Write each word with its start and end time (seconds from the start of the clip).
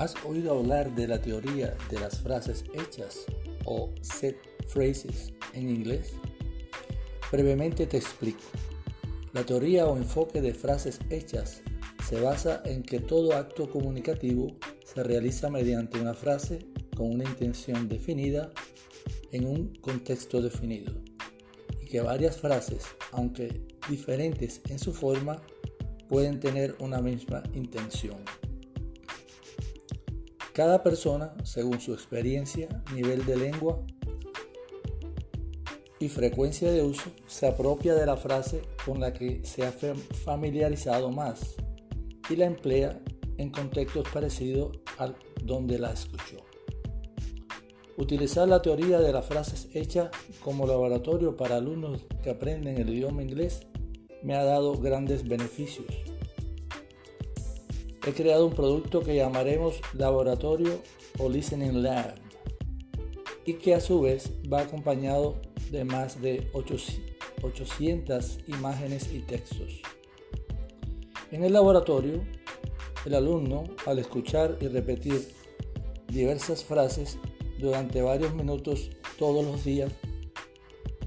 ¿Has 0.00 0.14
oído 0.24 0.58
hablar 0.58 0.94
de 0.94 1.06
la 1.06 1.20
teoría 1.20 1.76
de 1.90 2.00
las 2.00 2.20
frases 2.20 2.64
hechas 2.72 3.26
o 3.66 3.90
set 4.00 4.34
phrases 4.66 5.34
en 5.52 5.68
inglés? 5.68 6.14
Brevemente 7.30 7.86
te 7.86 7.98
explico. 7.98 8.40
La 9.34 9.44
teoría 9.44 9.86
o 9.86 9.98
enfoque 9.98 10.40
de 10.40 10.54
frases 10.54 11.00
hechas 11.10 11.60
se 12.08 12.18
basa 12.18 12.62
en 12.64 12.82
que 12.82 13.00
todo 13.00 13.36
acto 13.36 13.68
comunicativo 13.68 14.56
se 14.86 15.02
realiza 15.02 15.50
mediante 15.50 16.00
una 16.00 16.14
frase 16.14 16.60
con 16.96 17.12
una 17.12 17.24
intención 17.24 17.86
definida 17.86 18.50
en 19.32 19.44
un 19.44 19.74
contexto 19.82 20.40
definido 20.40 20.94
y 21.82 21.84
que 21.84 22.00
varias 22.00 22.38
frases, 22.38 22.86
aunque 23.12 23.66
diferentes 23.86 24.62
en 24.70 24.78
su 24.78 24.94
forma, 24.94 25.42
pueden 26.08 26.40
tener 26.40 26.74
una 26.78 27.02
misma 27.02 27.42
intención. 27.52 28.16
Cada 30.52 30.82
persona, 30.82 31.32
según 31.44 31.80
su 31.80 31.94
experiencia, 31.94 32.68
nivel 32.92 33.24
de 33.24 33.36
lengua 33.36 33.80
y 36.00 36.08
frecuencia 36.08 36.72
de 36.72 36.82
uso, 36.82 37.10
se 37.26 37.46
apropia 37.46 37.94
de 37.94 38.04
la 38.04 38.16
frase 38.16 38.62
con 38.84 38.98
la 38.98 39.12
que 39.12 39.44
se 39.44 39.64
ha 39.64 39.72
familiarizado 39.72 41.10
más 41.10 41.54
y 42.28 42.36
la 42.36 42.46
emplea 42.46 43.00
en 43.36 43.50
contextos 43.50 44.08
parecidos 44.12 44.76
al 44.98 45.14
donde 45.44 45.78
la 45.78 45.92
escuchó. 45.92 46.38
Utilizar 47.96 48.48
la 48.48 48.60
teoría 48.60 48.98
de 48.98 49.12
las 49.12 49.26
frases 49.26 49.68
hechas 49.72 50.10
como 50.42 50.66
laboratorio 50.66 51.36
para 51.36 51.56
alumnos 51.56 52.06
que 52.24 52.30
aprenden 52.30 52.78
el 52.78 52.88
idioma 52.88 53.22
inglés 53.22 53.66
me 54.22 54.34
ha 54.34 54.44
dado 54.44 54.76
grandes 54.78 55.26
beneficios 55.28 55.86
he 58.06 58.12
creado 58.12 58.46
un 58.46 58.54
producto 58.54 59.00
que 59.00 59.16
llamaremos 59.16 59.80
Laboratorio 59.92 60.82
o 61.18 61.28
Listening 61.28 61.82
Lab 61.82 62.14
y 63.44 63.54
que 63.54 63.74
a 63.74 63.80
su 63.80 64.00
vez 64.00 64.32
va 64.52 64.62
acompañado 64.62 65.40
de 65.70 65.84
más 65.84 66.20
de 66.20 66.50
800 66.52 68.38
imágenes 68.48 69.12
y 69.12 69.20
textos. 69.20 69.80
En 71.30 71.44
el 71.44 71.52
laboratorio, 71.52 72.24
el 73.04 73.14
alumno, 73.14 73.64
al 73.86 73.98
escuchar 73.98 74.58
y 74.60 74.68
repetir 74.68 75.32
diversas 76.08 76.64
frases 76.64 77.18
durante 77.58 78.02
varios 78.02 78.34
minutos 78.34 78.90
todos 79.18 79.44
los 79.44 79.64
días, 79.64 79.92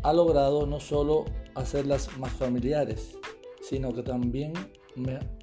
ha 0.04 0.14
logrado 0.14 0.66
no 0.66 0.80
solo 0.80 1.26
hacerlas 1.56 2.18
más 2.18 2.34
familiares, 2.34 3.18
sino 3.62 3.94
que 3.94 4.04
también 4.04 4.54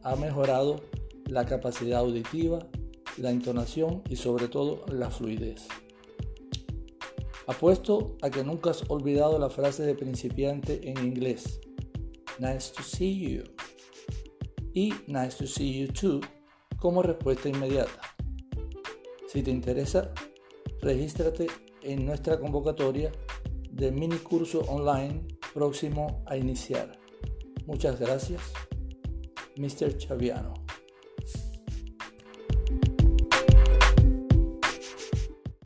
ha 0.03 0.17
mejorado 0.17 0.81
la 1.31 1.47
capacidad 1.47 2.01
auditiva, 2.01 2.59
la 3.17 3.31
entonación 3.31 4.03
y 4.09 4.17
sobre 4.17 4.49
todo 4.49 4.85
la 4.93 5.11
fluidez. 5.11 5.69
Apuesto 7.47 8.17
a 8.21 8.31
que 8.31 8.45
nunca 8.45 8.71
has 8.71 8.85
olvidado 8.89 9.39
la 9.39 9.49
frase 9.49 9.85
de 9.85 9.95
principiante 9.95 10.89
en 10.89 11.05
inglés. 11.05 11.61
Nice 12.39 12.73
to 12.75 12.83
see 12.83 13.19
you. 13.19 13.45
Y 14.73 14.93
nice 15.07 15.37
to 15.39 15.47
see 15.47 15.81
you 15.81 15.93
too 15.93 16.21
como 16.79 17.03
respuesta 17.03 17.49
inmediata. 17.49 18.01
Si 19.29 19.43
te 19.43 19.51
interesa, 19.51 20.13
regístrate 20.81 21.47
en 21.83 22.07
nuestra 22.07 22.39
convocatoria 22.39 23.13
de 23.71 23.93
mini 23.93 24.17
curso 24.17 24.61
online 24.63 25.27
próximo 25.55 26.23
a 26.27 26.37
iniciar. 26.37 26.99
Muchas 27.67 28.01
gracias, 28.01 28.43
Mr. 29.57 29.97
Chaviano. 29.97 30.60